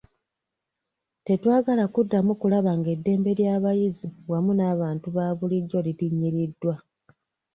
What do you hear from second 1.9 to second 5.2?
kuddamu kulaba ng'eddembe ly'abayizi wamu n'abantu